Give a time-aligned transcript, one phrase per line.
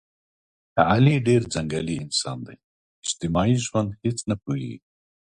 [0.89, 4.87] علي ډېر ځنګلي انسان دی، په اجتماعي ژوند هېڅ نه پوهېږي.